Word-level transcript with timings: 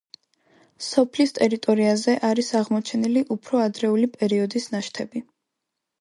სოფლის 0.85 1.33
ტერიტორიაზე 1.39 2.15
არის 2.31 2.49
აღმოჩენილი 2.61 3.23
უფრო 3.39 3.63
ადრეული 3.67 4.11
პერიოდის 4.17 4.71
ნაშთები. 4.77 5.23